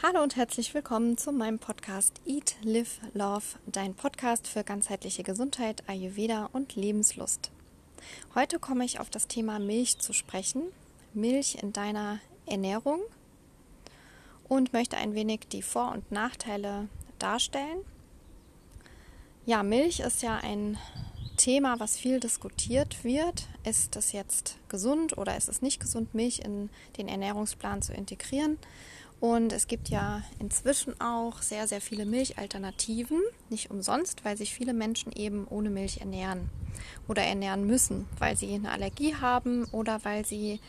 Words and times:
Hallo 0.00 0.22
und 0.22 0.36
herzlich 0.36 0.72
willkommen 0.74 1.18
zu 1.18 1.32
meinem 1.32 1.58
Podcast 1.58 2.20
Eat, 2.24 2.54
Live, 2.62 3.00
Love, 3.14 3.42
dein 3.66 3.94
Podcast 3.94 4.46
für 4.46 4.62
ganzheitliche 4.62 5.24
Gesundheit, 5.24 5.82
Ayurveda 5.88 6.50
und 6.52 6.76
Lebenslust. 6.76 7.50
Heute 8.32 8.60
komme 8.60 8.84
ich 8.84 9.00
auf 9.00 9.10
das 9.10 9.26
Thema 9.26 9.58
Milch 9.58 9.98
zu 9.98 10.12
sprechen, 10.12 10.62
Milch 11.14 11.56
in 11.60 11.72
deiner 11.72 12.20
Ernährung 12.46 13.00
und 14.48 14.72
möchte 14.72 14.96
ein 14.96 15.14
wenig 15.14 15.48
die 15.50 15.62
Vor- 15.62 15.90
und 15.90 16.12
Nachteile 16.12 16.86
darstellen. 17.18 17.80
Ja, 19.46 19.64
Milch 19.64 19.98
ist 19.98 20.22
ja 20.22 20.36
ein 20.36 20.78
Thema, 21.38 21.80
was 21.80 21.96
viel 21.96 22.20
diskutiert 22.20 23.02
wird. 23.02 23.48
Ist 23.64 23.96
es 23.96 24.12
jetzt 24.12 24.58
gesund 24.68 25.18
oder 25.18 25.36
ist 25.36 25.48
es 25.48 25.60
nicht 25.60 25.80
gesund, 25.80 26.14
Milch 26.14 26.38
in 26.38 26.70
den 26.98 27.08
Ernährungsplan 27.08 27.82
zu 27.82 27.92
integrieren? 27.92 28.58
Und 29.20 29.52
es 29.52 29.66
gibt 29.66 29.88
ja 29.88 30.22
inzwischen 30.38 31.00
auch 31.00 31.42
sehr, 31.42 31.66
sehr 31.66 31.80
viele 31.80 32.06
Milchalternativen. 32.06 33.20
Nicht 33.50 33.70
umsonst, 33.70 34.24
weil 34.24 34.36
sich 34.36 34.54
viele 34.54 34.72
Menschen 34.72 35.10
eben 35.12 35.46
ohne 35.48 35.70
Milch 35.70 35.98
ernähren 35.98 36.50
oder 37.08 37.22
ernähren 37.22 37.66
müssen, 37.66 38.06
weil 38.18 38.36
sie 38.36 38.54
eine 38.54 38.70
Allergie 38.70 39.16
haben 39.16 39.64
oder 39.72 40.04
weil 40.04 40.24
sie 40.24 40.60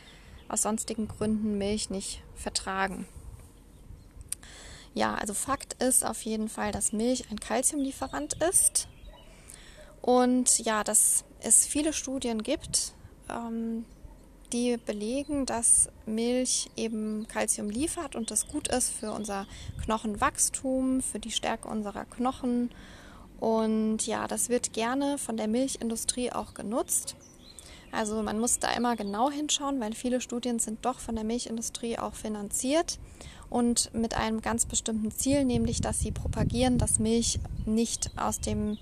aus 0.48 0.64
sonstigen 0.64 1.08
Gründen 1.08 1.60
Milch 1.60 1.92
nicht 1.92 2.24
vertragen. 2.36 3.08
Ja, 4.96 5.14
also 5.14 5.36
Fakt 5.36 5.82
ist 5.82 6.04
auf 6.04 6.24
jeden 6.24 6.50
Fall, 6.50 6.72
dass 6.72 6.92
Milch 6.92 7.30
ein 7.30 7.40
Kalziumlieferant 7.40 8.42
ist. 8.42 8.88
Und 10.02 10.58
ja, 10.60 10.84
dass 10.84 11.24
es 11.42 11.68
viele 11.68 11.94
Studien 11.94 12.42
gibt, 12.42 12.94
ähm, 13.30 13.86
die 14.54 14.78
belegen, 14.78 15.46
dass 15.46 15.90
Milch 16.06 16.70
eben 16.76 17.28
Kalzium 17.28 17.70
liefert 17.70 18.16
und 18.16 18.32
das 18.32 18.48
gut 18.48 18.68
ist 18.68 18.92
für 18.92 19.12
unser 19.12 19.48
Knochenwachstum, 19.84 21.02
für 21.02 21.20
die 21.20 21.32
Stärke 21.32 21.68
unserer 21.68 22.06
Knochen. 22.06 22.70
Und 23.40 24.06
ja, 24.06 24.28
das 24.28 24.50
wird 24.50 24.74
gerne 24.74 25.18
von 25.18 25.38
der 25.38 25.48
Milchindustrie 25.48 26.32
auch 26.32 26.54
genutzt. 26.54 27.16
Also 27.92 28.22
man 28.22 28.40
muss 28.40 28.60
da 28.60 28.72
immer 28.74 28.96
genau 28.96 29.32
hinschauen, 29.32 29.80
weil 29.80 29.94
viele 29.94 30.22
Studien 30.22 30.60
sind 30.60 30.86
doch 30.86 31.00
von 31.00 31.16
der 31.16 31.24
Milchindustrie 31.24 31.98
auch 31.98 32.14
finanziert 32.14 33.00
und 33.50 33.94
mit 33.94 34.16
einem 34.16 34.42
ganz 34.42 34.66
bestimmten 34.66 35.12
Ziel, 35.12 35.44
nämlich 35.46 35.82
dass 35.82 36.00
sie 36.00 36.12
propagieren, 36.12 36.78
dass 36.78 37.00
Milch 37.00 37.40
nicht 37.66 38.12
aus 38.16 38.40
dem 38.40 38.78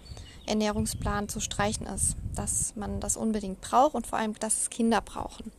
Ernährungsplan 0.48 1.30
zu 1.30 1.40
streichen 1.40 1.88
ist, 1.88 2.16
dass 2.36 2.76
man 2.76 3.00
das 3.00 3.18
unbedingt 3.18 3.62
braucht 3.62 3.96
und 3.96 4.08
vor 4.08 4.20
allem, 4.20 4.34
dass 4.40 4.62
es 4.62 4.70
Kinder 4.70 5.02
brauchen. 5.02 5.52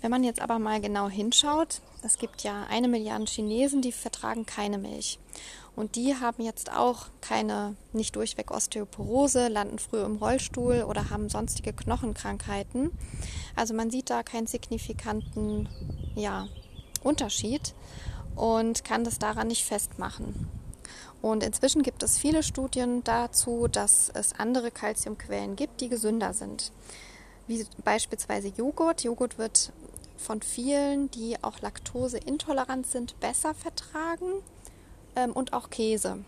Wenn 0.00 0.10
man 0.10 0.24
jetzt 0.24 0.40
aber 0.40 0.58
mal 0.58 0.80
genau 0.80 1.08
hinschaut, 1.08 1.80
es 2.02 2.18
gibt 2.18 2.42
ja 2.42 2.64
eine 2.68 2.88
Milliarde 2.88 3.24
Chinesen, 3.24 3.82
die 3.82 3.92
vertragen 3.92 4.46
keine 4.46 4.78
Milch. 4.78 5.18
Und 5.74 5.96
die 5.96 6.14
haben 6.14 6.42
jetzt 6.42 6.72
auch 6.72 7.08
keine, 7.20 7.76
nicht 7.92 8.16
durchweg 8.16 8.50
Osteoporose, 8.50 9.48
landen 9.48 9.78
früh 9.78 10.02
im 10.02 10.16
Rollstuhl 10.16 10.86
oder 10.88 11.10
haben 11.10 11.28
sonstige 11.28 11.74
Knochenkrankheiten. 11.74 12.90
Also 13.56 13.74
man 13.74 13.90
sieht 13.90 14.08
da 14.08 14.22
keinen 14.22 14.46
signifikanten 14.46 15.68
ja, 16.14 16.48
Unterschied 17.02 17.74
und 18.34 18.84
kann 18.84 19.04
das 19.04 19.18
daran 19.18 19.48
nicht 19.48 19.64
festmachen. 19.64 20.48
Und 21.22 21.42
inzwischen 21.42 21.82
gibt 21.82 22.02
es 22.02 22.18
viele 22.18 22.42
Studien 22.42 23.02
dazu, 23.04 23.68
dass 23.68 24.10
es 24.14 24.32
andere 24.38 24.70
Kalziumquellen 24.70 25.56
gibt, 25.56 25.80
die 25.80 25.88
gesünder 25.88 26.34
sind. 26.34 26.72
Wie 27.46 27.64
beispielsweise 27.84 28.48
Joghurt. 28.48 29.02
Joghurt 29.02 29.38
wird 29.38 29.72
von 30.16 30.42
vielen, 30.42 31.10
die 31.10 31.42
auch 31.42 31.60
laktoseintolerant 31.60 32.86
sind, 32.86 33.18
besser 33.20 33.54
vertragen 33.54 34.32
ähm, 35.14 35.32
und 35.32 35.52
auch 35.52 35.70
Käse. 35.70 36.24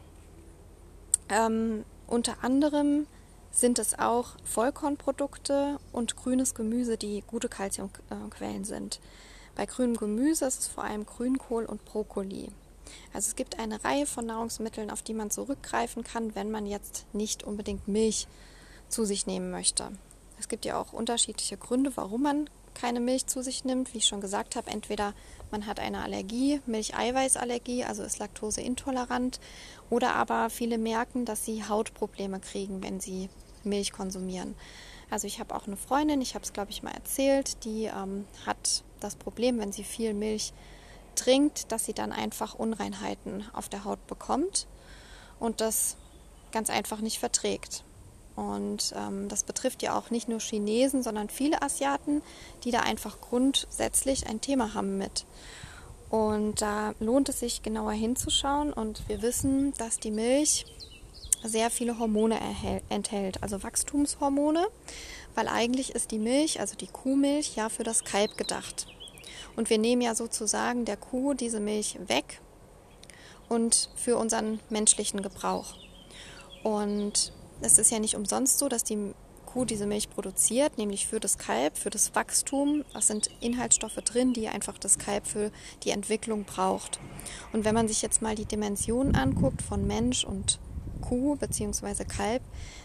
Ähm, 1.28 1.84
unter 2.06 2.42
anderem 2.42 3.06
sind 3.50 3.78
es 3.78 3.98
auch 3.98 4.30
Vollkornprodukte 4.44 5.78
und 5.92 6.16
grünes 6.16 6.54
Gemüse, 6.54 6.96
die 6.96 7.22
gute 7.26 7.48
Kalziumquellen 7.48 8.64
sind. 8.64 9.00
Bei 9.56 9.66
grünem 9.66 9.96
Gemüse 9.96 10.46
ist 10.46 10.60
es 10.60 10.68
vor 10.68 10.84
allem 10.84 11.04
Grünkohl 11.04 11.64
und 11.64 11.84
Brokkoli. 11.84 12.50
Also 13.12 13.28
es 13.28 13.36
gibt 13.36 13.58
eine 13.58 13.82
Reihe 13.84 14.06
von 14.06 14.26
Nahrungsmitteln, 14.26 14.90
auf 14.90 15.02
die 15.02 15.14
man 15.14 15.30
zurückgreifen 15.30 16.04
kann, 16.04 16.34
wenn 16.34 16.50
man 16.50 16.66
jetzt 16.66 17.06
nicht 17.12 17.44
unbedingt 17.44 17.88
Milch 17.88 18.26
zu 18.88 19.04
sich 19.04 19.26
nehmen 19.26 19.50
möchte. 19.50 19.90
Es 20.38 20.48
gibt 20.48 20.64
ja 20.64 20.80
auch 20.80 20.92
unterschiedliche 20.92 21.56
Gründe, 21.56 21.96
warum 21.96 22.22
man 22.22 22.50
keine 22.74 23.00
Milch 23.00 23.26
zu 23.26 23.42
sich 23.42 23.64
nimmt. 23.64 23.92
Wie 23.92 23.98
ich 23.98 24.06
schon 24.06 24.20
gesagt 24.20 24.56
habe, 24.56 24.70
entweder 24.70 25.14
man 25.50 25.66
hat 25.66 25.80
eine 25.80 26.02
Allergie, 26.02 26.60
Milcheiweißallergie, 26.66 27.84
also 27.84 28.02
ist 28.02 28.18
laktoseintolerant, 28.18 29.40
oder 29.90 30.14
aber 30.14 30.50
viele 30.50 30.78
merken, 30.78 31.24
dass 31.24 31.44
sie 31.44 31.64
Hautprobleme 31.64 32.40
kriegen, 32.40 32.82
wenn 32.82 33.00
sie 33.00 33.28
Milch 33.64 33.92
konsumieren. 33.92 34.54
Also 35.10 35.26
ich 35.26 35.40
habe 35.40 35.54
auch 35.54 35.66
eine 35.66 35.76
Freundin, 35.76 36.20
ich 36.20 36.34
habe 36.34 36.44
es 36.44 36.52
glaube 36.52 36.70
ich 36.70 36.82
mal 36.82 36.92
erzählt, 36.92 37.64
die 37.64 37.84
ähm, 37.84 38.26
hat 38.46 38.84
das 39.00 39.16
Problem, 39.16 39.58
wenn 39.58 39.72
sie 39.72 39.84
viel 39.84 40.14
Milch 40.14 40.52
trinkt, 41.18 41.70
dass 41.72 41.84
sie 41.84 41.92
dann 41.92 42.12
einfach 42.12 42.54
Unreinheiten 42.54 43.44
auf 43.52 43.68
der 43.68 43.84
Haut 43.84 44.06
bekommt 44.06 44.66
und 45.40 45.60
das 45.60 45.96
ganz 46.52 46.70
einfach 46.70 47.00
nicht 47.00 47.18
verträgt. 47.18 47.84
Und 48.36 48.94
ähm, 48.96 49.28
das 49.28 49.42
betrifft 49.42 49.82
ja 49.82 49.98
auch 49.98 50.10
nicht 50.10 50.28
nur 50.28 50.38
Chinesen, 50.38 51.02
sondern 51.02 51.28
viele 51.28 51.60
Asiaten, 51.60 52.22
die 52.62 52.70
da 52.70 52.80
einfach 52.80 53.20
grundsätzlich 53.20 54.28
ein 54.28 54.40
Thema 54.40 54.74
haben 54.74 54.96
mit. 54.96 55.26
Und 56.08 56.62
da 56.62 56.94
lohnt 57.00 57.28
es 57.28 57.40
sich 57.40 57.62
genauer 57.62 57.92
hinzuschauen. 57.92 58.72
Und 58.72 59.08
wir 59.08 59.22
wissen, 59.22 59.74
dass 59.74 59.98
die 59.98 60.12
Milch 60.12 60.66
sehr 61.42 61.70
viele 61.70 61.98
Hormone 61.98 62.38
enthält, 62.88 63.42
also 63.42 63.62
Wachstumshormone, 63.62 64.66
weil 65.34 65.48
eigentlich 65.48 65.94
ist 65.94 66.10
die 66.10 66.18
Milch, 66.18 66.60
also 66.60 66.76
die 66.76 66.86
Kuhmilch, 66.86 67.56
ja 67.56 67.68
für 67.68 67.84
das 67.84 68.04
Kalb 68.04 68.36
gedacht. 68.36 68.86
Und 69.58 69.70
wir 69.70 69.78
nehmen 69.78 70.02
ja 70.02 70.14
sozusagen 70.14 70.84
der 70.84 70.96
Kuh 70.96 71.34
diese 71.34 71.58
Milch 71.58 71.98
weg 72.06 72.40
und 73.48 73.90
für 73.96 74.16
unseren 74.16 74.60
menschlichen 74.70 75.20
Gebrauch. 75.20 75.74
Und 76.62 77.32
es 77.60 77.76
ist 77.76 77.90
ja 77.90 77.98
nicht 77.98 78.14
umsonst 78.14 78.60
so, 78.60 78.68
dass 78.68 78.84
die 78.84 79.14
Kuh 79.46 79.64
diese 79.64 79.86
Milch 79.86 80.10
produziert, 80.10 80.78
nämlich 80.78 81.08
für 81.08 81.18
das 81.18 81.38
Kalb, 81.38 81.76
für 81.76 81.90
das 81.90 82.14
Wachstum. 82.14 82.84
Es 82.96 83.08
sind 83.08 83.30
Inhaltsstoffe 83.40 83.96
drin, 83.96 84.32
die 84.32 84.46
einfach 84.46 84.78
das 84.78 84.96
Kalb 84.96 85.26
für 85.26 85.50
die 85.82 85.90
Entwicklung 85.90 86.44
braucht. 86.44 87.00
Und 87.52 87.64
wenn 87.64 87.74
man 87.74 87.88
sich 87.88 88.00
jetzt 88.00 88.22
mal 88.22 88.36
die 88.36 88.44
Dimensionen 88.44 89.16
anguckt 89.16 89.60
von 89.60 89.84
Mensch 89.88 90.22
und 90.22 90.60
Kuh 90.98 91.36
bzw. 91.36 92.04
Kalb, 92.04 92.42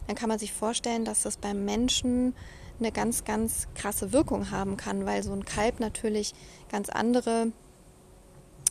dann 0.07 0.15
kann 0.15 0.29
man 0.29 0.39
sich 0.39 0.53
vorstellen, 0.53 1.05
dass 1.05 1.23
das 1.23 1.37
beim 1.37 1.65
Menschen 1.65 2.35
eine 2.79 2.91
ganz, 2.91 3.23
ganz 3.23 3.67
krasse 3.75 4.13
Wirkung 4.13 4.51
haben 4.51 4.77
kann, 4.77 5.05
weil 5.05 5.23
so 5.23 5.31
ein 5.31 5.45
Kalb 5.45 5.79
natürlich 5.79 6.33
ganz 6.69 6.89
andere 6.89 7.51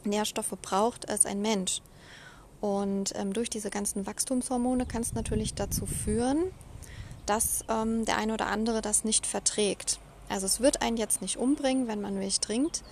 Nährstoffe 0.04 0.56
braucht 0.60 1.08
als 1.08 1.26
ein 1.26 1.40
Mensch. 1.40 1.80
Und 2.60 3.12
ähm, 3.16 3.32
durch 3.32 3.50
diese 3.50 3.70
ganzen 3.70 4.06
Wachstumshormone 4.06 4.86
kann 4.86 5.02
es 5.02 5.14
natürlich 5.14 5.54
dazu 5.54 5.86
führen, 5.86 6.44
dass 7.26 7.64
ähm, 7.68 8.04
der 8.04 8.18
eine 8.18 8.34
oder 8.34 8.46
andere 8.46 8.82
das 8.82 9.04
nicht 9.04 9.26
verträgt. 9.26 9.98
Also 10.28 10.46
es 10.46 10.60
wird 10.60 10.82
einen 10.82 10.96
jetzt 10.96 11.22
nicht 11.22 11.36
umbringen, 11.36 11.88
wenn 11.88 12.00
man 12.00 12.14
Milch 12.14 12.40
trinkt, 12.40 12.82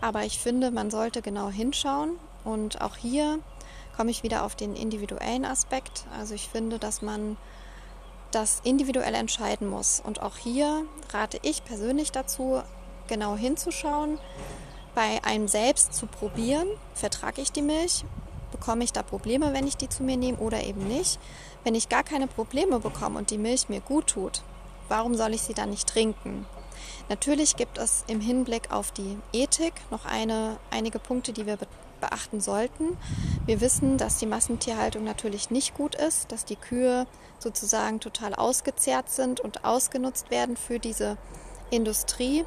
aber 0.00 0.24
ich 0.24 0.38
finde, 0.38 0.70
man 0.70 0.90
sollte 0.90 1.22
genau 1.22 1.48
hinschauen. 1.48 2.16
Und 2.44 2.80
auch 2.80 2.96
hier 2.96 3.38
komme 4.00 4.12
ich 4.12 4.22
wieder 4.22 4.46
auf 4.46 4.54
den 4.54 4.76
individuellen 4.76 5.44
Aspekt. 5.44 6.06
Also 6.18 6.34
ich 6.34 6.48
finde, 6.48 6.78
dass 6.78 7.02
man 7.02 7.36
das 8.30 8.62
individuell 8.64 9.12
entscheiden 9.12 9.68
muss. 9.68 10.00
Und 10.02 10.22
auch 10.22 10.38
hier 10.38 10.86
rate 11.10 11.38
ich 11.42 11.64
persönlich 11.66 12.10
dazu, 12.10 12.62
genau 13.08 13.36
hinzuschauen, 13.36 14.18
bei 14.94 15.22
einem 15.22 15.48
selbst 15.48 15.92
zu 15.92 16.06
probieren, 16.06 16.66
vertrage 16.94 17.42
ich 17.42 17.52
die 17.52 17.60
Milch 17.60 18.06
bekomme 18.52 18.84
ich 18.84 18.92
da 18.94 19.02
Probleme, 19.02 19.52
wenn 19.52 19.66
ich 19.66 19.76
die 19.76 19.90
zu 19.90 20.02
mir 20.02 20.16
nehme 20.16 20.38
oder 20.38 20.62
eben 20.62 20.88
nicht. 20.88 21.18
Wenn 21.62 21.74
ich 21.74 21.90
gar 21.90 22.02
keine 22.02 22.26
Probleme 22.26 22.80
bekomme 22.80 23.18
und 23.18 23.30
die 23.30 23.36
Milch 23.36 23.68
mir 23.68 23.80
gut 23.80 24.06
tut, 24.06 24.40
warum 24.88 25.14
soll 25.14 25.34
ich 25.34 25.42
sie 25.42 25.54
dann 25.54 25.68
nicht 25.68 25.86
trinken? 25.86 26.46
Natürlich 27.10 27.54
gibt 27.56 27.76
es 27.76 28.04
im 28.06 28.22
Hinblick 28.22 28.72
auf 28.72 28.92
die 28.92 29.18
Ethik 29.34 29.74
noch 29.90 30.06
eine, 30.06 30.56
einige 30.70 30.98
Punkte, 30.98 31.34
die 31.34 31.44
wir 31.44 31.58
beachten 32.00 32.40
sollten. 32.40 32.96
Wir 33.46 33.60
wissen, 33.60 33.96
dass 33.96 34.18
die 34.18 34.26
Massentierhaltung 34.26 35.02
natürlich 35.04 35.50
nicht 35.50 35.74
gut 35.74 35.94
ist, 35.94 36.30
dass 36.30 36.44
die 36.44 36.56
Kühe 36.56 37.06
sozusagen 37.38 37.98
total 37.98 38.34
ausgezehrt 38.34 39.10
sind 39.10 39.40
und 39.40 39.64
ausgenutzt 39.64 40.30
werden 40.30 40.56
für 40.56 40.78
diese 40.78 41.16
Industrie 41.70 42.44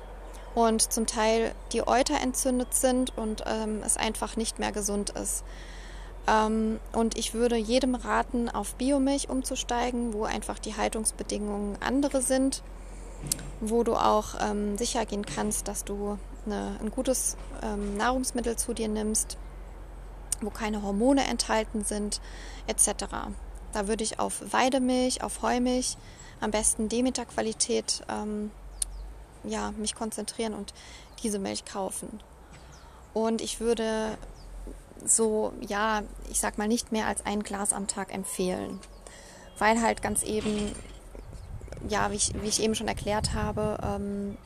und 0.56 0.94
zum 0.94 1.08
Teil 1.08 1.54
die 1.72 1.88
Euter 1.88 2.22
entzündet 2.22 2.74
sind 2.74 3.18
und 3.18 3.44
ähm, 3.48 3.82
es 3.84 3.98
einfach 3.98 4.36
nicht 4.36 4.60
mehr 4.60 4.72
gesund 4.72 5.10
ist. 5.10 5.44
Ähm, 6.28 6.80
und 6.94 7.18
ich 7.18 7.34
würde 7.34 7.56
jedem 7.56 7.96
raten, 7.96 8.50
auf 8.50 8.76
Biomilch 8.76 9.30
umzusteigen, 9.30 10.14
wo 10.14 10.24
einfach 10.26 10.60
die 10.60 10.78
Haltungsbedingungen 10.78 11.78
andere 11.82 12.22
sind, 12.22 12.62
wo 13.62 13.84
du 13.84 13.96
auch 13.96 14.36
ähm, 14.40 14.78
sicher 14.78 15.06
gehen 15.06 15.26
kannst, 15.26 15.68
dass 15.68 15.84
du 15.86 16.18
eine, 16.46 16.78
ein 16.82 16.92
gutes 16.92 17.36
ähm, 17.64 17.98
Nahrungsmittel 17.98 18.58
zu 18.58 18.74
dir 18.74 18.88
nimmst, 18.88 19.38
wo 20.46 20.50
keine 20.50 20.82
Hormone 20.82 21.26
enthalten 21.28 21.84
sind, 21.84 22.22
etc. 22.68 23.06
Da 23.72 23.88
würde 23.88 24.04
ich 24.04 24.20
auf 24.20 24.54
Weidemilch, 24.54 25.24
auf 25.24 25.42
Heumilch, 25.42 25.98
am 26.40 26.52
besten 26.52 26.90
Demeter-Qualität 26.90 28.04
ähm, 28.10 28.52
ja, 29.44 29.72
mich 29.72 29.96
konzentrieren 29.96 30.54
und 30.54 30.74
diese 31.22 31.40
Milch 31.40 31.66
kaufen. 31.66 32.20
Und 33.14 33.42
ich 33.42 33.60
würde 33.60 34.18
so, 35.06 35.54
ja, 35.62 36.04
ich 36.30 36.40
sag 36.40 36.58
mal 36.58 36.68
nicht 36.68 36.92
mehr 36.92 37.08
als 37.08 37.26
ein 37.26 37.44
Glas 37.44 37.74
am 37.74 37.88
Tag 37.88 38.14
empfehlen. 38.14 38.80
Weil 39.58 39.82
halt 39.82 40.02
ganz 40.02 40.24
eben, 40.24 40.74
ja, 41.88 42.12
wie 42.12 42.16
ich, 42.16 42.34
wie 42.42 42.48
ich 42.48 42.62
eben 42.62 42.76
schon 42.76 42.88
erklärt 42.88 43.34
habe, 43.34 43.78
ähm, 43.84 44.38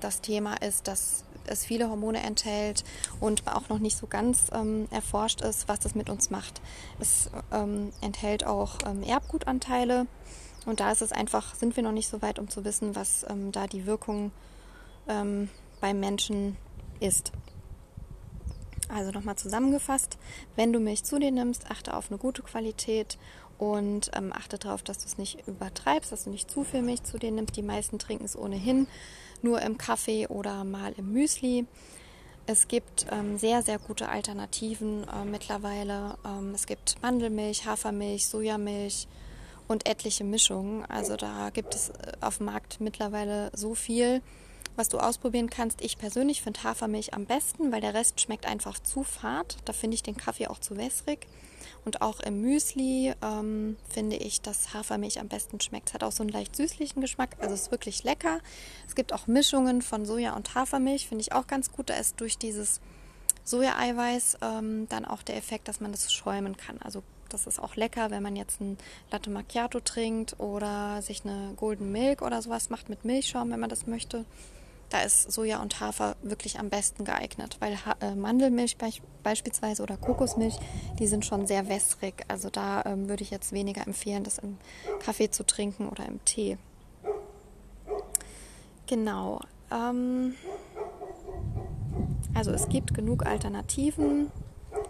das 0.00 0.20
Thema 0.20 0.60
ist, 0.60 0.88
dass 0.88 1.24
es 1.48 1.64
viele 1.64 1.88
Hormone 1.88 2.22
enthält 2.22 2.84
und 3.20 3.46
auch 3.46 3.68
noch 3.68 3.78
nicht 3.78 3.96
so 3.96 4.06
ganz 4.06 4.50
ähm, 4.52 4.88
erforscht 4.90 5.40
ist, 5.40 5.68
was 5.68 5.80
das 5.80 5.94
mit 5.94 6.10
uns 6.10 6.30
macht. 6.30 6.60
Es 7.00 7.30
ähm, 7.52 7.92
enthält 8.00 8.44
auch 8.44 8.78
ähm, 8.86 9.02
Erbgutanteile 9.02 10.06
und 10.66 10.80
da 10.80 10.92
ist 10.92 11.02
es 11.02 11.12
einfach, 11.12 11.54
sind 11.54 11.76
wir 11.76 11.82
noch 11.82 11.92
nicht 11.92 12.08
so 12.08 12.22
weit, 12.22 12.38
um 12.38 12.48
zu 12.48 12.64
wissen, 12.64 12.94
was 12.94 13.26
ähm, 13.28 13.52
da 13.52 13.66
die 13.66 13.86
Wirkung 13.86 14.30
ähm, 15.08 15.48
beim 15.80 16.00
Menschen 16.00 16.56
ist. 17.00 17.32
Also 18.88 19.10
nochmal 19.10 19.36
zusammengefasst, 19.36 20.18
wenn 20.54 20.72
du 20.72 20.78
Milch 20.78 21.04
zu 21.04 21.18
dir 21.18 21.30
nimmst, 21.30 21.70
achte 21.70 21.96
auf 21.96 22.10
eine 22.10 22.18
gute 22.18 22.42
Qualität 22.42 23.18
und 23.58 24.10
ähm, 24.14 24.32
achte 24.32 24.58
darauf, 24.58 24.82
dass 24.82 24.98
du 24.98 25.06
es 25.06 25.18
nicht 25.18 25.46
übertreibst, 25.46 26.12
dass 26.12 26.24
du 26.24 26.30
nicht 26.30 26.50
zu 26.50 26.64
viel 26.64 26.82
Milch 26.82 27.02
zu 27.02 27.18
dir 27.18 27.30
nimmst. 27.30 27.56
Die 27.56 27.62
meisten 27.62 27.98
trinken 27.98 28.24
es 28.24 28.36
ohnehin 28.36 28.86
nur 29.44 29.62
im 29.62 29.78
Kaffee 29.78 30.26
oder 30.26 30.64
mal 30.64 30.92
im 30.96 31.12
Müsli. 31.12 31.66
Es 32.46 32.68
gibt 32.68 33.06
ähm, 33.10 33.38
sehr, 33.38 33.62
sehr 33.62 33.78
gute 33.78 34.08
Alternativen 34.08 35.06
äh, 35.08 35.24
mittlerweile. 35.24 36.16
Ähm, 36.24 36.52
es 36.54 36.66
gibt 36.66 36.96
Mandelmilch, 37.02 37.66
Hafermilch, 37.66 38.26
Sojamilch 38.26 39.06
und 39.68 39.88
etliche 39.88 40.24
Mischungen. 40.24 40.84
Also 40.86 41.16
da 41.16 41.50
gibt 41.50 41.74
es 41.74 41.90
äh, 41.90 42.12
auf 42.20 42.38
dem 42.38 42.46
Markt 42.46 42.80
mittlerweile 42.80 43.50
so 43.54 43.74
viel 43.74 44.22
was 44.76 44.88
du 44.88 44.98
ausprobieren 44.98 45.50
kannst. 45.50 45.82
Ich 45.82 45.98
persönlich 45.98 46.42
finde 46.42 46.62
Hafermilch 46.62 47.14
am 47.14 47.26
besten, 47.26 47.72
weil 47.72 47.80
der 47.80 47.94
Rest 47.94 48.20
schmeckt 48.20 48.46
einfach 48.46 48.78
zu 48.78 49.02
fad. 49.02 49.56
Da 49.64 49.72
finde 49.72 49.94
ich 49.94 50.02
den 50.02 50.16
Kaffee 50.16 50.46
auch 50.46 50.58
zu 50.58 50.76
wässrig. 50.76 51.26
Und 51.84 52.00
auch 52.00 52.20
im 52.20 52.40
Müsli 52.40 53.12
ähm, 53.22 53.76
finde 53.88 54.16
ich, 54.16 54.40
dass 54.40 54.72
Hafermilch 54.72 55.18
am 55.18 55.28
besten 55.28 55.60
schmeckt. 55.60 55.88
Es 55.88 55.94
hat 55.94 56.04
auch 56.04 56.12
so 56.12 56.22
einen 56.22 56.30
leicht 56.30 56.54
süßlichen 56.54 57.02
Geschmack, 57.02 57.36
also 57.40 57.54
ist 57.54 57.72
wirklich 57.72 58.04
lecker. 58.04 58.38
Es 58.86 58.94
gibt 58.94 59.12
auch 59.12 59.26
Mischungen 59.26 59.82
von 59.82 60.06
Soja 60.06 60.34
und 60.36 60.54
Hafermilch, 60.54 61.08
finde 61.08 61.22
ich 61.22 61.32
auch 61.32 61.46
ganz 61.48 61.72
gut. 61.72 61.90
Da 61.90 61.94
ist 61.94 62.20
durch 62.20 62.38
dieses 62.38 62.80
Sojaeiweiß 63.44 64.38
ähm, 64.42 64.86
dann 64.88 65.04
auch 65.04 65.22
der 65.22 65.36
Effekt, 65.36 65.66
dass 65.66 65.80
man 65.80 65.90
das 65.90 66.12
schäumen 66.12 66.56
kann. 66.56 66.78
Also 66.82 67.02
das 67.28 67.46
ist 67.46 67.58
auch 67.58 67.76
lecker, 67.76 68.10
wenn 68.10 68.22
man 68.22 68.36
jetzt 68.36 68.60
ein 68.60 68.78
Latte 69.10 69.30
Macchiato 69.30 69.80
trinkt 69.80 70.38
oder 70.38 71.02
sich 71.02 71.24
eine 71.24 71.54
Golden 71.56 71.90
Milk 71.90 72.22
oder 72.22 72.42
sowas 72.42 72.70
macht 72.70 72.88
mit 72.88 73.04
Milchschaum, 73.04 73.50
wenn 73.50 73.60
man 73.60 73.70
das 73.70 73.86
möchte. 73.86 74.24
Da 74.92 75.00
ist 75.00 75.32
Soja 75.32 75.62
und 75.62 75.80
Hafer 75.80 76.16
wirklich 76.20 76.58
am 76.58 76.68
besten 76.68 77.06
geeignet, 77.06 77.56
weil 77.60 77.76
ha 77.86 77.96
äh, 78.00 78.14
Mandelmilch 78.14 78.76
be 78.76 78.90
beispielsweise 79.22 79.82
oder 79.82 79.96
Kokosmilch, 79.96 80.58
die 80.98 81.06
sind 81.06 81.24
schon 81.24 81.46
sehr 81.46 81.66
wässrig. 81.70 82.22
Also 82.28 82.50
da 82.50 82.82
ähm, 82.84 83.08
würde 83.08 83.22
ich 83.22 83.30
jetzt 83.30 83.52
weniger 83.52 83.86
empfehlen, 83.86 84.22
das 84.22 84.36
im 84.36 84.58
Kaffee 85.00 85.30
zu 85.30 85.46
trinken 85.46 85.88
oder 85.88 86.04
im 86.04 86.22
Tee. 86.26 86.58
Genau. 88.86 89.40
Ähm 89.70 90.34
also 92.34 92.50
es 92.50 92.68
gibt 92.68 92.92
genug 92.92 93.24
Alternativen. 93.24 94.30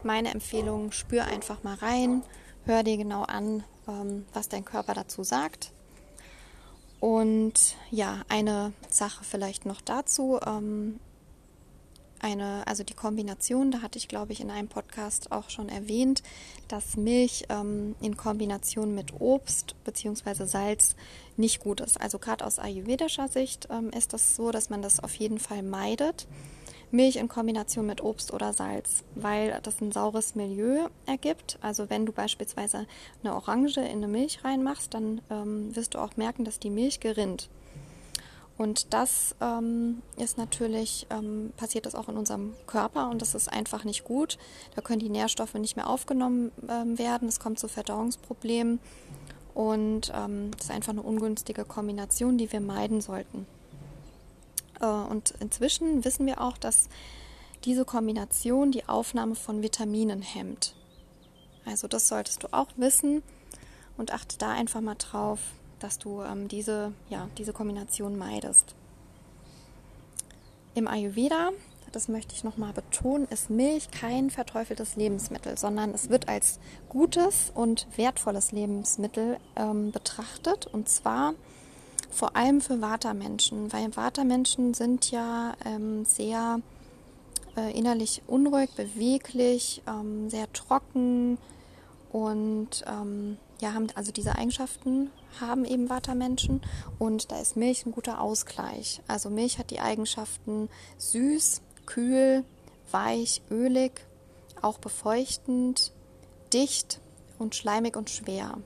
Meine 0.03 0.33
Empfehlung, 0.33 0.91
spür 0.91 1.27
einfach 1.27 1.63
mal 1.63 1.77
rein, 1.77 2.25
hör 2.65 2.83
dir 2.83 2.97
genau 2.97 3.23
an, 3.23 3.63
ähm, 3.87 4.27
was 4.33 4.49
dein 4.49 4.65
Körper 4.65 4.95
dazu 4.95 5.23
sagt. 5.23 5.71
Und 7.03 7.75
ja, 7.91 8.23
eine 8.29 8.73
Sache 8.89 9.25
vielleicht 9.25 9.67
noch 9.67 9.81
dazu. 9.81 10.39
Ähm, 10.47 11.01
eine, 12.21 12.65
also 12.69 12.85
die 12.85 12.95
Kombination, 12.95 13.73
da 13.73 13.83
hatte 13.83 13.99
ich, 13.99 14.07
glaube 14.07 14.33
ich, 14.33 14.41
in 14.41 14.53
einem 14.53 14.69
Podcast 14.69 15.33
auch 15.33 15.51
schon 15.51 15.69
erwähnt, 15.69 16.23
dass 16.69 16.97
Milch 16.97 17.47
ähm, 17.49 17.97
in 18.01 18.17
Kombination 18.17 18.95
mit 18.95 19.21
Obst 19.21 19.75
bzw. 19.83 20.47
Salz 20.47 20.95
nicht 21.37 21.59
gut 21.59 21.81
ist. 21.81 22.01
Also 22.01 22.21
gerade 22.21 22.47
aus 22.47 22.61
ayurvedischer 22.61 23.27
Sicht 23.27 23.67
ähm, 23.69 23.91
ist 23.91 24.13
das 24.13 24.37
so, 24.37 24.53
dass 24.53 24.71
man 24.71 24.81
das 24.81 25.03
auf 25.03 25.17
jeden 25.17 25.41
Fall 25.41 25.65
meidet. 25.65 26.29
Milch 26.93 27.17
in 27.17 27.29
Kombination 27.29 27.87
mit 27.87 28.03
Obst 28.03 28.33
oder 28.33 28.53
Salz, 28.53 29.03
weil 29.15 29.59
das 29.63 29.81
ein 29.81 29.93
saures 29.93 30.35
Milieu 30.35 30.89
ergibt. 31.07 31.59
Also 31.63 31.89
wenn 31.91 32.07
du 32.07 32.13
beispielsweise 32.13 32.87
eine 33.23 33.35
Orange 33.35 33.79
in 33.79 33.99
eine 33.99 34.09
Milch 34.09 34.45
reinmachst, 34.45 34.93
dann 34.93 35.23
ähm, 35.31 35.75
wirst 35.75 35.95
du 35.95 35.99
auch 35.99 36.17
merken, 36.17 36.45
dass 36.45 36.59
die 36.59 36.71
Milch 36.71 37.01
gerinnt. 37.01 37.49
Und 38.59 38.93
das 38.93 39.35
ähm, 39.41 40.03
ist 40.17 40.37
natürlich, 40.37 41.07
ähm, 41.11 41.53
passiert 41.57 41.87
das 41.87 41.95
auch 41.95 42.09
in 42.09 42.19
unserem 42.19 42.53
Körper 42.67 43.09
und 43.09 43.23
das 43.23 43.35
ist 43.35 43.51
einfach 43.51 43.85
nicht 43.85 44.05
gut. 44.05 44.39
Da 44.77 44.83
können 44.83 45.01
die 45.01 45.09
Nährstoffe 45.09 45.55
nicht 45.55 45.77
mehr 45.77 45.89
aufgenommen 45.89 46.53
ähm, 46.69 46.99
werden. 46.99 47.27
Es 47.27 47.41
kommt 47.41 47.59
zu 47.59 47.69
Verdauungsproblemen 47.69 48.79
und 49.55 50.13
ähm, 50.15 50.51
das 50.53 50.67
ist 50.67 50.71
einfach 50.71 50.93
eine 50.93 51.03
ungünstige 51.03 51.65
Kombination, 51.65 52.37
die 52.37 52.53
wir 52.53 52.61
meiden 52.61 53.01
sollten. 53.01 53.47
Äh, 54.83 54.87
und 54.87 55.33
inzwischen 55.41 56.05
wissen 56.05 56.27
wir 56.27 56.43
auch, 56.43 56.59
dass 56.59 56.89
diese 57.65 57.85
Kombination 57.85 58.73
die 58.73 58.89
Aufnahme 58.89 59.35
von 59.35 59.63
Vitaminen 59.63 60.21
hemmt. 60.21 60.75
Also 61.65 61.89
das 61.89 62.09
solltest 62.09 62.43
du 62.43 62.49
auch 62.53 62.69
wissen 62.77 63.23
und 63.97 64.13
achte 64.13 64.37
da 64.37 64.51
einfach 64.51 64.81
mal 64.81 64.97
drauf, 64.97 65.41
dass 65.79 65.99
du 65.99 66.23
ähm, 66.23 66.49
diese, 66.49 66.93
ja, 67.09 67.29
diese 67.39 67.53
Kombination 67.53 68.19
meidest. 68.19 68.75
Im 70.75 70.89
Ayurveda, 70.89 71.51
das 71.93 72.09
möchte 72.09 72.35
ich 72.35 72.43
nochmal 72.43 72.73
betonen, 72.73 73.29
ist 73.29 73.51
Milch 73.51 73.91
kein 73.91 74.31
verteufeltes 74.31 74.97
Lebensmittel, 74.97 75.59
sondern 75.59 75.91
es 75.91 76.09
wird 76.09 76.29
als 76.29 76.59
gutes 76.89 77.53
und 77.55 77.87
wertvolles 77.97 78.53
Lebensmittel 78.53 79.37
ähm, 79.57 79.93
betrachtet. 79.93 80.67
Und 80.67 80.89
zwar 80.89 81.35
vor 82.13 82.37
allem 82.37 82.61
für 82.61 82.81
Vata-Menschen, 82.81 83.73
weil 83.73 83.97
Vata-Menschen 83.97 84.75
sind 84.75 85.11
ja 85.11 85.55
ähm, 85.65 86.05
sehr 86.05 86.61
äh, 87.57 87.77
innerlich 87.77 88.23
unruhig, 88.27 88.71
beweglich, 88.77 89.83
ähm, 89.89 90.29
sehr 90.29 90.53
trocken 90.53 91.39
und 92.13 92.85
ähm, 92.87 93.39
ja, 93.61 93.73
haben 93.73 93.87
also 93.95 94.13
diese 94.13 94.37
Eigenschaften 94.37 95.11
haben 95.41 95.65
eben 95.65 95.89
Vata-Menschen 95.89 96.61
und 96.99 97.33
da 97.33 97.41
ist 97.41 97.57
Milch 97.57 97.87
ein 97.87 97.93
guter 97.93 98.21
Ausgleich. 98.21 99.01
Also 99.09 99.31
Milch 99.31 99.59
hat 99.59 99.71
die 99.71 99.81
Eigenschaften 99.81 100.69
süß, 100.99 101.63
kühl, 101.87 102.45
weich, 102.91 103.41
ölig, 103.51 104.05
auch 104.61 104.79
befeuchtend, 104.79 105.93
dicht 106.53 107.01
und 107.39 107.55
schleimig 107.55 107.97
und 107.97 108.11
schwer. 108.11 108.59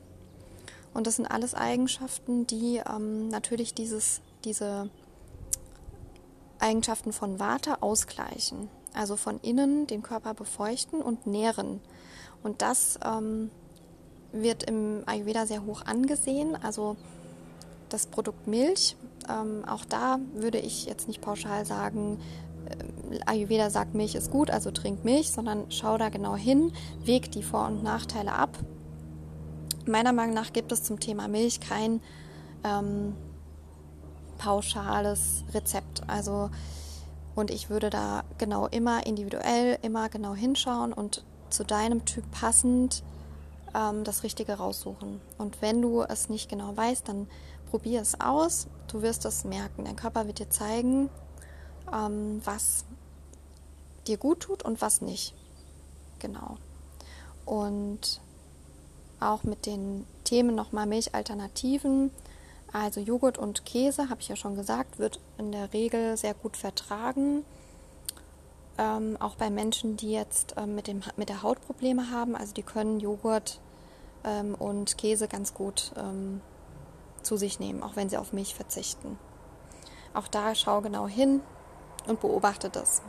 Und 0.96 1.06
das 1.06 1.16
sind 1.16 1.26
alles 1.26 1.54
Eigenschaften, 1.54 2.46
die 2.46 2.80
ähm, 2.88 3.28
natürlich 3.28 3.74
dieses, 3.74 4.22
diese 4.44 4.88
Eigenschaften 6.58 7.12
von 7.12 7.38
Vata 7.38 7.78
ausgleichen. 7.82 8.70
Also 8.94 9.16
von 9.16 9.38
innen 9.40 9.86
den 9.86 10.02
Körper 10.02 10.32
befeuchten 10.32 11.02
und 11.02 11.26
nähren. 11.26 11.82
Und 12.42 12.62
das 12.62 12.98
ähm, 13.04 13.50
wird 14.32 14.62
im 14.62 15.02
Ayurveda 15.04 15.44
sehr 15.44 15.66
hoch 15.66 15.82
angesehen. 15.84 16.56
Also 16.56 16.96
das 17.90 18.06
Produkt 18.06 18.46
Milch, 18.46 18.96
ähm, 19.28 19.66
auch 19.66 19.84
da 19.84 20.18
würde 20.32 20.58
ich 20.58 20.86
jetzt 20.86 21.08
nicht 21.08 21.20
pauschal 21.20 21.66
sagen, 21.66 22.20
äh, 22.70 23.20
Ayurveda 23.26 23.68
sagt, 23.68 23.94
Milch 23.94 24.14
ist 24.14 24.30
gut, 24.30 24.48
also 24.48 24.70
trink 24.70 25.04
Milch, 25.04 25.30
sondern 25.30 25.66
schau 25.68 25.98
da 25.98 26.08
genau 26.08 26.36
hin, 26.36 26.72
weg 27.04 27.30
die 27.32 27.42
Vor- 27.42 27.66
und 27.66 27.82
Nachteile 27.82 28.32
ab 28.32 28.56
meiner 29.88 30.12
Meinung 30.12 30.34
nach 30.34 30.52
gibt 30.52 30.72
es 30.72 30.82
zum 30.82 31.00
Thema 31.00 31.28
Milch 31.28 31.60
kein 31.60 32.00
ähm, 32.64 33.14
pauschales 34.38 35.44
Rezept. 35.52 36.02
Also 36.08 36.50
und 37.36 37.50
ich 37.50 37.68
würde 37.68 37.90
da 37.90 38.24
genau 38.38 38.66
immer 38.66 39.06
individuell, 39.06 39.78
immer 39.82 40.08
genau 40.08 40.34
hinschauen 40.34 40.92
und 40.92 41.22
zu 41.50 41.64
deinem 41.64 42.04
Typ 42.06 42.24
passend 42.30 43.04
ähm, 43.74 44.04
das 44.04 44.22
Richtige 44.22 44.54
raussuchen. 44.54 45.20
Und 45.36 45.60
wenn 45.60 45.82
du 45.82 46.02
es 46.02 46.30
nicht 46.30 46.48
genau 46.48 46.74
weißt, 46.76 47.06
dann 47.06 47.28
probier 47.70 48.00
es 48.00 48.20
aus. 48.20 48.68
Du 48.88 49.02
wirst 49.02 49.26
es 49.26 49.44
merken. 49.44 49.84
Dein 49.84 49.96
Körper 49.96 50.26
wird 50.26 50.38
dir 50.38 50.48
zeigen, 50.48 51.10
ähm, 51.92 52.40
was 52.42 52.86
dir 54.06 54.16
gut 54.16 54.40
tut 54.40 54.62
und 54.62 54.80
was 54.80 55.02
nicht. 55.02 55.34
Genau. 56.18 56.56
Und 57.44 58.22
auch 59.20 59.44
mit 59.44 59.66
den 59.66 60.06
Themen 60.24 60.54
nochmal 60.54 60.86
Milchalternativen. 60.86 62.10
Also 62.72 63.00
Joghurt 63.00 63.38
und 63.38 63.64
Käse, 63.64 64.10
habe 64.10 64.20
ich 64.20 64.28
ja 64.28 64.36
schon 64.36 64.56
gesagt, 64.56 64.98
wird 64.98 65.20
in 65.38 65.52
der 65.52 65.72
Regel 65.72 66.16
sehr 66.16 66.34
gut 66.34 66.56
vertragen. 66.56 67.44
ähm, 68.78 69.16
auch 69.20 69.36
bei 69.36 69.50
Menschen, 69.50 69.96
die 69.96 70.12
jetzt 70.12 70.54
ähm, 70.56 70.74
mit, 70.74 70.86
dem, 70.86 71.02
mit 71.16 71.28
der 71.28 71.42
Haut 71.42 71.60
Probleme 71.60 72.10
haben. 72.10 72.36
Also 72.36 72.52
die 72.52 72.62
können 72.62 73.00
Joghurt 73.00 73.60
ähm, 74.24 74.54
und 74.54 74.98
Käse 74.98 75.28
ganz 75.28 75.54
gut 75.54 75.92
ähm, 75.96 76.40
zu 77.22 77.36
sich 77.36 77.58
nehmen, 77.58 77.82
auch 77.82 77.96
wenn 77.96 78.08
sie 78.08 78.18
auf 78.18 78.32
Milch 78.32 78.54
verzichten. 78.54 79.18
Auch 80.14 80.28
da 80.28 80.54
schau 80.54 80.80
genau 80.80 81.06
hin 81.06 81.40
und 82.06 82.20
beobachte 82.20 82.70
das. 82.70 83.02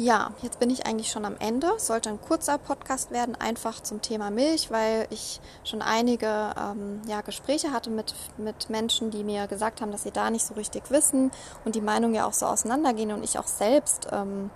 Ja, 0.00 0.30
jetzt 0.42 0.60
bin 0.60 0.70
ich 0.70 0.86
eigentlich 0.86 1.10
schon 1.10 1.24
am 1.24 1.34
Ende. 1.40 1.72
Sollte 1.78 2.08
ein 2.08 2.20
kurzer 2.20 2.56
Podcast 2.56 3.10
werden, 3.10 3.34
einfach 3.34 3.80
zum 3.80 4.00
Thema 4.00 4.30
Milch, 4.30 4.70
weil 4.70 5.08
ich 5.10 5.40
schon 5.64 5.82
einige 5.82 6.54
ähm, 6.56 7.02
ja, 7.08 7.20
Gespräche 7.20 7.72
hatte 7.72 7.90
mit, 7.90 8.14
mit 8.36 8.70
Menschen, 8.70 9.10
die 9.10 9.24
mir 9.24 9.48
gesagt 9.48 9.80
haben, 9.80 9.90
dass 9.90 10.04
sie 10.04 10.12
da 10.12 10.30
nicht 10.30 10.46
so 10.46 10.54
richtig 10.54 10.92
wissen 10.92 11.32
und 11.64 11.74
die 11.74 11.80
Meinungen 11.80 12.14
ja 12.14 12.26
auch 12.26 12.32
so 12.32 12.46
auseinandergehen 12.46 13.10
und 13.10 13.24
ich 13.24 13.40
auch 13.40 13.48
selbst 13.48 14.06
ähm, 14.12 14.50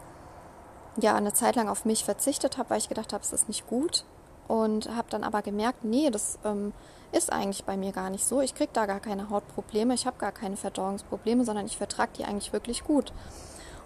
ja 1.01 1.17
eine 1.17 1.33
Zeit 1.33 1.57
lang 1.57 1.69
auf 1.69 1.85
Milch 1.85 2.05
verzichtet 2.05 2.57
habe, 2.57 2.71
weil 2.71 2.79
ich 2.79 2.89
gedacht 2.89 3.13
habe, 3.13 3.25
es 3.25 3.33
ist 3.33 3.49
nicht 3.49 3.67
gut 3.67 4.05
und 4.47 4.95
habe 4.97 5.11
dann 5.11 5.25
aber 5.25 5.43
gemerkt, 5.43 5.83
nee, 5.83 6.09
das 6.11 6.39
ähm, 6.45 6.73
ist 7.11 7.33
eigentlich 7.33 7.65
bei 7.65 7.77
mir 7.77 7.91
gar 7.91 8.11
nicht 8.11 8.25
so. 8.25 8.43
Ich 8.43 8.55
kriege 8.55 8.71
da 8.73 8.87
gar 8.87 9.01
keine 9.01 9.29
Hautprobleme, 9.29 9.93
ich 9.95 10.07
habe 10.07 10.19
gar 10.19 10.31
keine 10.31 10.57
Verdauungsprobleme, 10.57 11.45
sondern 11.45 11.67
ich 11.67 11.79
vertrage 11.79 12.13
die 12.17 12.25
eigentlich 12.27 12.53
wirklich 12.53 12.85
gut. 12.85 13.13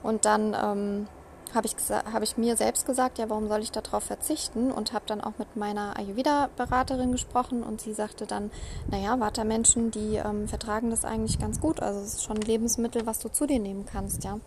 Und 0.02 0.26
dann 0.26 0.54
ähm, 0.54 1.08
habe 1.56 1.66
ich, 1.66 1.74
hab 1.90 2.22
ich 2.22 2.36
mir 2.36 2.56
selbst 2.56 2.86
gesagt, 2.86 3.18
ja, 3.18 3.28
warum 3.28 3.48
soll 3.48 3.62
ich 3.62 3.72
darauf 3.72 4.04
verzichten? 4.04 4.70
Und 4.70 4.92
habe 4.92 5.06
dann 5.06 5.20
auch 5.20 5.38
mit 5.38 5.56
meiner 5.56 5.96
Ayurveda-Beraterin 5.98 7.12
gesprochen 7.12 7.62
und 7.62 7.80
sie 7.80 7.94
sagte 7.94 8.26
dann, 8.26 8.50
naja, 8.88 9.18
Vata-Menschen, 9.18 9.90
die 9.90 10.16
ähm, 10.16 10.46
vertragen 10.46 10.90
das 10.90 11.04
eigentlich 11.04 11.38
ganz 11.38 11.60
gut. 11.60 11.80
Also 11.80 12.00
es 12.00 12.14
ist 12.14 12.24
schon 12.24 12.36
ein 12.36 12.42
Lebensmittel, 12.42 13.06
was 13.06 13.18
du 13.18 13.28
zu 13.28 13.46
dir 13.46 13.58
nehmen 13.58 13.86
kannst, 13.86 14.22
ja. 14.22 14.38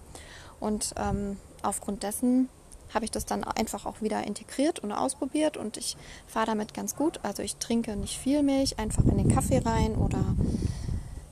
Und 0.59 0.93
ähm, 0.97 1.37
aufgrund 1.63 2.03
dessen 2.03 2.49
habe 2.93 3.05
ich 3.05 3.11
das 3.11 3.25
dann 3.25 3.43
einfach 3.43 3.85
auch 3.85 4.01
wieder 4.01 4.25
integriert 4.25 4.79
und 4.79 4.91
ausprobiert 4.91 5.57
und 5.57 5.77
ich 5.77 5.95
fahre 6.27 6.47
damit 6.47 6.73
ganz 6.73 6.95
gut. 6.95 7.19
Also 7.23 7.43
ich 7.43 7.57
trinke 7.57 7.95
nicht 7.95 8.17
viel 8.17 8.43
Milch, 8.43 8.79
einfach 8.79 9.05
in 9.05 9.17
den 9.17 9.29
Kaffee 9.29 9.59
rein 9.59 9.95
oder 9.95 10.23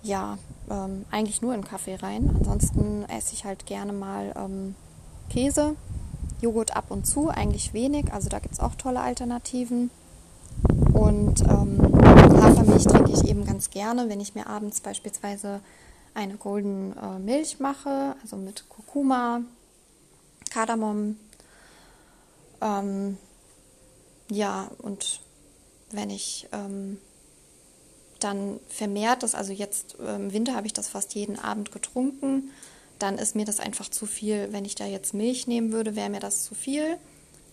ja, 0.04 0.38
ähm, 0.70 1.06
eigentlich 1.12 1.42
nur 1.42 1.54
in 1.54 1.64
Kaffee 1.64 1.96
rein. 1.96 2.30
Ansonsten 2.38 3.06
esse 3.10 3.34
ich 3.34 3.46
halt 3.46 3.66
gerne 3.66 3.94
mal 3.94 4.34
ähm, 4.36 4.76
Käse, 5.30 5.76
Joghurt 6.42 6.76
ab 6.76 6.86
und 6.90 7.06
zu, 7.06 7.30
eigentlich 7.30 7.74
wenig. 7.74 8.14
Also 8.14 8.30
da 8.30 8.40
gibt 8.40 8.54
es 8.54 8.60
auch 8.60 8.76
tolle 8.76 9.02
Alternativen. 9.02 9.90
Und 10.94 11.42
ähm, 11.42 11.80
Hafermilch 12.42 12.86
trinke 12.86 13.12
ich 13.12 13.26
eben 13.26 13.46
ganz 13.46 13.70
gerne, 13.70 14.10
wenn 14.10 14.20
ich 14.20 14.36
mir 14.36 14.48
abends 14.48 14.82
beispielsweise 14.82 15.62
eine 16.14 16.38
Golden 16.38 16.96
äh, 16.98 17.20
Milch 17.20 17.60
mache, 17.60 18.16
also 18.22 18.38
mit 18.38 18.68
Kurkuma, 18.70 19.42
Kardamom. 20.50 21.18
Ähm, 22.62 23.18
ja, 24.32 24.70
und 24.80 25.22
wenn 25.92 26.10
ich 26.10 26.48
ähm, 26.52 26.98
dann 28.20 28.60
vermehrt 28.68 29.24
das, 29.24 29.36
also 29.36 29.54
jetzt 29.54 30.00
äh, 30.00 30.16
im 30.16 30.34
Winter 30.34 30.56
habe 30.56 30.68
ich 30.68 30.74
das 30.74 30.88
fast 30.88 31.14
jeden 31.14 31.38
Abend 31.38 31.72
getrunken 31.72 32.50
dann 33.00 33.18
ist 33.18 33.36
mir 33.36 33.46
das 33.46 33.60
einfach 33.60 33.90
zu 33.90 34.06
viel. 34.06 34.50
Wenn 34.52 34.66
ich 34.66 34.76
da 34.76 34.86
jetzt 34.86 35.14
Milch 35.14 35.48
nehmen 35.48 35.72
würde, 35.72 35.96
wäre 35.96 36.10
mir 36.10 36.20
das 36.20 36.44
zu 36.44 36.56
viel. 36.56 36.98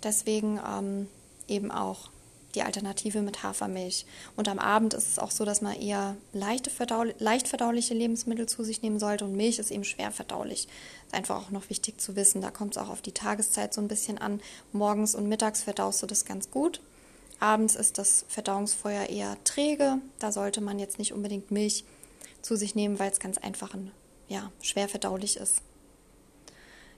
Deswegen 0.03 0.61
ähm, 0.67 1.09
eben 1.49 1.71
auch 1.71 2.11
die 2.55 2.63
Alternative 2.63 3.21
mit 3.23 3.43
Hafermilch. 3.43 4.07
Und 4.37 4.49
am 4.49 4.59
Abend 4.59 4.95
ist 4.95 5.09
es 5.09 5.19
auch 5.19 5.31
so, 5.31 5.45
dass 5.45 5.61
man 5.61 5.75
eher 5.81 6.17
leichte 6.33 6.71
verdau 6.71 7.05
leicht 7.19 7.49
verdauliche 7.49 7.95
Lebensmittel 7.95 8.47
zu 8.47 8.63
sich 8.65 8.83
nehmen 8.83 8.99
sollte 8.99 9.25
und 9.25 9.35
Milch 9.35 9.59
ist 9.59 9.71
eben 9.71 9.85
schwer 9.85 10.11
verdaulich. 10.11 10.69
Ist 11.07 11.15
einfach 11.15 11.37
auch 11.37 11.51
noch 11.51 11.69
wichtig 11.71 12.01
zu 12.01 12.17
wissen. 12.17 12.41
Da 12.43 12.51
kommt 12.51 12.77
es 12.77 12.83
auch 12.83 12.91
auf 12.91 13.03
die 13.03 13.13
Tageszeit 13.13 13.75
so 13.75 13.81
ein 13.81 13.89
bisschen 13.89 14.19
an. 14.19 14.41
Morgens 14.73 15.15
und 15.15 15.29
mittags 15.29 15.63
verdaust 15.63 16.03
du 16.03 16.07
das 16.07 16.25
ganz 16.25 16.51
gut. 16.51 16.81
Abends 17.41 17.75
ist 17.75 17.99
das 17.99 18.25
Verdauungsfeuer 18.29 19.09
eher 19.09 19.37
träge. 19.45 19.99
Da 20.19 20.33
sollte 20.33 20.61
man 20.61 20.79
jetzt 20.79 20.99
nicht 20.99 21.13
unbedingt 21.13 21.51
Milch 21.51 21.85
zu 22.43 22.57
sich 22.57 22.75
nehmen, 22.75 22.99
weil 22.99 23.11
es 23.11 23.21
ganz 23.21 23.39
einfach 23.39 23.75
ein 23.75 23.91
ja, 24.29 24.51
schwer 24.63 24.89
verdaulich 24.89 25.37
ist. 25.37 25.63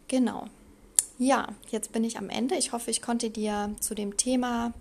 Genau. 0.09 0.47
Ja, 1.19 1.49
jetzt 1.71 1.93
bin 1.93 2.05
ich 2.05 2.19
am 2.19 2.29
Ende. 2.29 2.57
Ich 2.57 2.73
hoffe, 2.73 2.91
ich 2.91 3.01
konnte 3.03 3.31
dir 3.31 3.75
zu 3.81 3.95
dem 3.95 4.17
Thema 4.17 4.73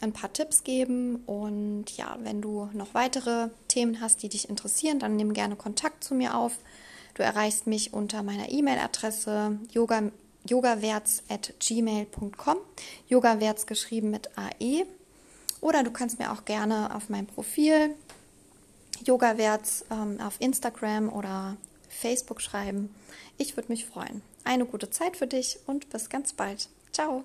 ein 0.00 0.12
paar 0.12 0.32
Tipps 0.32 0.64
geben. 0.64 1.16
Und 1.26 1.96
ja, 1.96 2.16
wenn 2.20 2.40
du 2.40 2.68
noch 2.72 2.94
weitere 2.94 3.50
Themen 3.68 4.00
hast, 4.00 4.22
die 4.22 4.28
dich 4.28 4.48
interessieren, 4.48 4.98
dann 4.98 5.14
nimm 5.16 5.34
gerne 5.34 5.54
Kontakt 5.56 6.02
zu 6.02 6.14
mir 6.14 6.36
auf. 6.36 6.58
Du 7.14 7.22
erreichst 7.22 7.66
mich 7.66 7.92
unter 7.92 8.22
meiner 8.22 8.50
E-Mail-Adresse 8.50 9.58
yoga, 9.72 10.10
yogawerts.gmail.com. 10.48 12.56
Yogawerts 13.08 13.66
geschrieben 13.66 14.10
mit 14.10 14.30
AE. 14.38 14.86
Oder 15.60 15.82
du 15.82 15.90
kannst 15.90 16.18
mir 16.18 16.32
auch 16.32 16.46
gerne 16.46 16.94
auf 16.94 17.10
meinem 17.10 17.26
Profil 17.26 17.94
Yoga-Werts 19.06 19.84
ähm, 19.90 20.20
auf 20.20 20.36
Instagram 20.40 21.12
oder 21.12 21.56
Facebook 21.88 22.40
schreiben. 22.40 22.94
Ich 23.38 23.56
würde 23.56 23.68
mich 23.68 23.86
freuen. 23.86 24.22
Eine 24.44 24.64
gute 24.64 24.90
Zeit 24.90 25.16
für 25.16 25.26
dich 25.26 25.58
und 25.66 25.90
bis 25.90 26.08
ganz 26.08 26.32
bald. 26.32 26.68
Ciao. 26.92 27.24